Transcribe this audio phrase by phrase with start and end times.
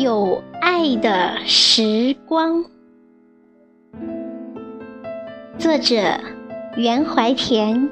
[0.00, 2.64] 有爱的时光，
[5.58, 5.96] 作者
[6.76, 7.88] 袁怀田，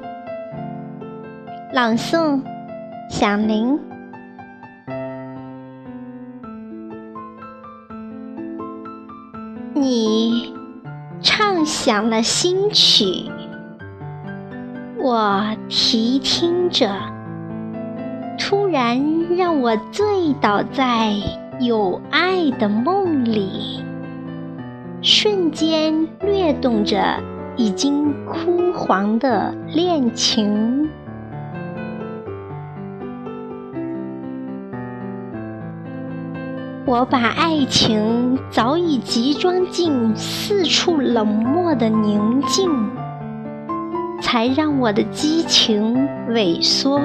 [1.73, 2.41] 朗诵
[3.09, 3.77] 响铃。
[9.73, 10.53] 你
[11.21, 13.29] 唱响了新曲，
[14.97, 16.89] 我提听着，
[18.39, 19.03] 突然
[19.35, 21.11] 让我醉倒在
[21.59, 23.83] 有爱的梦里，
[25.01, 27.01] 瞬间掠动着
[27.55, 30.87] 已经枯黄的恋情。
[36.85, 42.69] 我把爱情早已集装进四处冷漠的宁静，
[44.21, 47.01] 才让我的激情萎缩，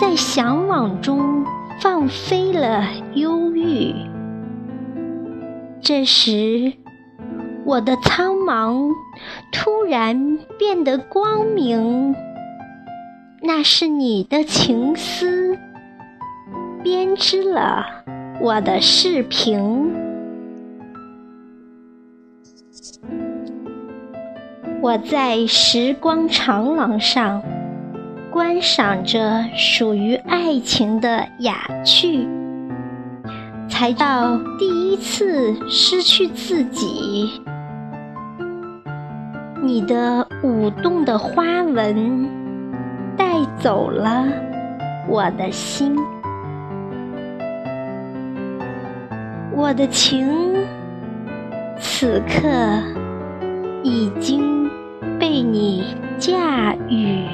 [0.00, 1.44] 在向往中
[1.80, 3.94] 放飞了忧郁。
[5.80, 6.72] 这时，
[7.64, 8.90] 我的苍茫
[9.52, 12.14] 突然变得光明，
[13.42, 15.58] 那是你的情思
[16.82, 17.86] 编织了。
[18.40, 19.94] 我的视频，
[24.82, 27.42] 我在时光长廊上
[28.36, 32.28] 观赏着属于爱情的雅趣，
[33.66, 37.40] 才到第一次失去自己。
[39.62, 42.28] 你的舞动的花纹
[43.16, 44.26] 带走了
[45.08, 45.96] 我的心。
[49.50, 50.30] 我的情，
[51.78, 52.50] 此刻
[53.82, 54.68] 已经
[55.18, 55.86] 被你
[56.18, 57.24] 驾驭。